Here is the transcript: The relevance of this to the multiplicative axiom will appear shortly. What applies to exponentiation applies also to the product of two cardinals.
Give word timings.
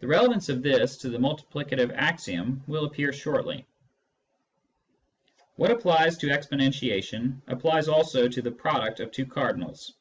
The 0.00 0.08
relevance 0.08 0.48
of 0.48 0.64
this 0.64 0.96
to 0.98 1.08
the 1.08 1.18
multiplicative 1.18 1.92
axiom 1.94 2.64
will 2.66 2.86
appear 2.86 3.12
shortly. 3.12 3.64
What 5.54 5.70
applies 5.70 6.16
to 6.18 6.26
exponentiation 6.26 7.40
applies 7.46 7.86
also 7.86 8.26
to 8.26 8.42
the 8.42 8.50
product 8.50 8.98
of 8.98 9.12
two 9.12 9.26
cardinals. 9.26 9.92